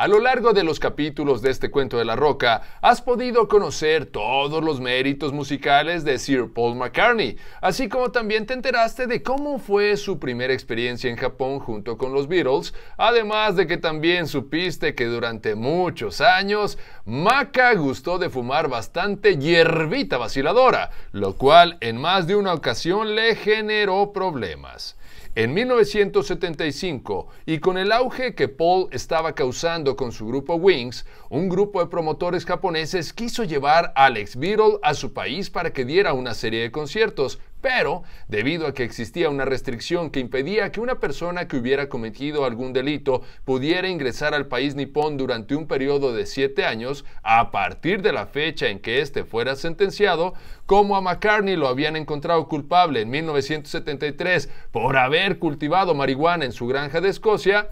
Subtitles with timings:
[0.00, 4.06] A lo largo de los capítulos de este cuento de la roca, has podido conocer
[4.06, 9.58] todos los méritos musicales de Sir Paul McCartney, así como también te enteraste de cómo
[9.58, 14.94] fue su primera experiencia en Japón junto con los Beatles, además de que también supiste
[14.94, 22.26] que durante muchos años Maca gustó de fumar bastante hierbita vaciladora, lo cual en más
[22.26, 24.96] de una ocasión le generó problemas.
[25.36, 31.48] En 1975, y con el auge que Paul estaba causando con su grupo Wings, un
[31.48, 36.14] grupo de promotores japoneses quiso llevar a Alex Beatle a su país para que diera
[36.14, 40.98] una serie de conciertos, pero, debido a que existía una restricción que impedía que una
[40.98, 46.26] persona que hubiera cometido algún delito pudiera ingresar al país nipón durante un periodo de
[46.26, 50.34] siete años, a partir de la fecha en que éste fuera sentenciado,
[50.66, 56.66] como a McCartney lo habían encontrado culpable en 1973 por haber cultivado marihuana en su
[56.66, 57.68] granja de Escocia,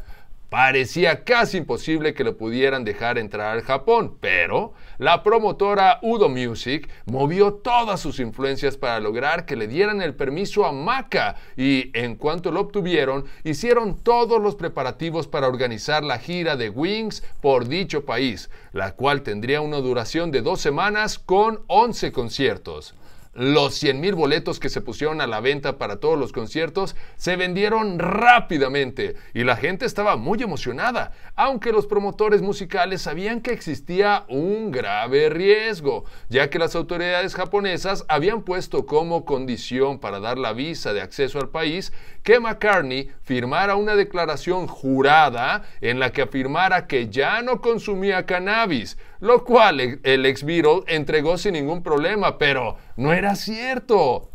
[0.48, 6.88] Parecía casi imposible que lo pudieran dejar entrar al Japón, pero la promotora Udo Music
[7.04, 12.16] movió todas sus influencias para lograr que le dieran el permiso a Maca y en
[12.16, 18.06] cuanto lo obtuvieron, hicieron todos los preparativos para organizar la gira de Wings por dicho
[18.06, 22.94] país, la cual tendría una duración de dos semanas con 11 conciertos.
[23.34, 27.98] Los 100.000 boletos que se pusieron a la venta para todos los conciertos se vendieron
[27.98, 34.70] rápidamente y la gente estaba muy emocionada, aunque los promotores musicales sabían que existía un
[34.70, 40.92] grave riesgo, ya que las autoridades japonesas habían puesto como condición para dar la visa
[40.92, 47.08] de acceso al país que McCartney firmara una declaración jurada en la que afirmara que
[47.08, 53.12] ya no consumía cannabis, lo cual el ex Beatle entregó sin ningún problema, pero no
[53.12, 54.28] era cierto.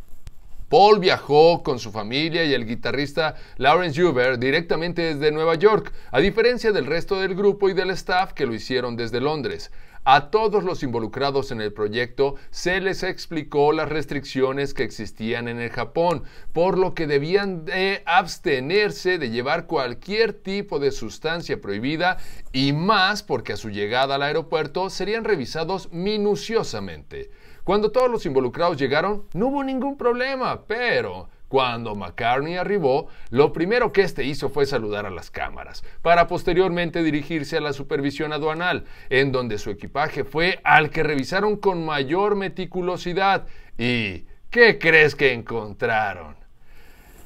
[0.69, 6.21] Paul viajó con su familia y el guitarrista Lawrence Huber directamente desde Nueva York, a
[6.21, 9.69] diferencia del resto del grupo y del staff que lo hicieron desde Londres.
[10.05, 15.59] A todos los involucrados en el proyecto se les explicó las restricciones que existían en
[15.59, 16.23] el Japón,
[16.53, 22.17] por lo que debían de abstenerse de llevar cualquier tipo de sustancia prohibida
[22.53, 27.29] y más porque a su llegada al aeropuerto serían revisados minuciosamente.
[27.63, 33.93] Cuando todos los involucrados llegaron, no hubo ningún problema, pero cuando McCartney arribó, lo primero
[33.93, 38.85] que este hizo fue saludar a las cámaras, para posteriormente dirigirse a la supervisión aduanal,
[39.09, 43.45] en donde su equipaje fue al que revisaron con mayor meticulosidad.
[43.77, 46.35] ¿Y qué crees que encontraron?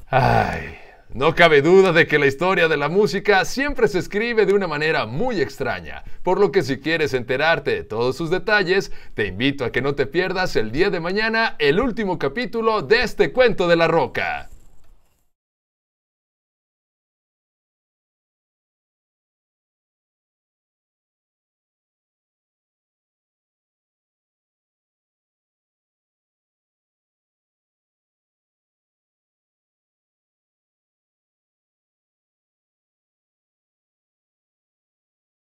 [0.08, 0.76] Ay,
[1.14, 4.66] no cabe duda de que la historia de la música siempre se escribe de una
[4.66, 9.64] manera muy extraña, por lo que si quieres enterarte de todos sus detalles, te invito
[9.64, 13.68] a que no te pierdas el día de mañana el último capítulo de este cuento
[13.68, 14.50] de la roca.